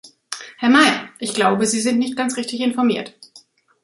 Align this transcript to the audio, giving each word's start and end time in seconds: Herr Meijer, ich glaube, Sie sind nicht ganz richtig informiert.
Herr 0.57 0.71
Meijer, 0.71 1.09
ich 1.19 1.35
glaube, 1.35 1.67
Sie 1.67 1.79
sind 1.79 1.99
nicht 1.99 2.15
ganz 2.17 2.35
richtig 2.35 2.61
informiert. 2.61 3.13